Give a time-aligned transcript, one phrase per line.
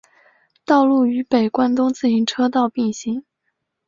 [0.65, 3.23] 道路与北关东自动车道并行。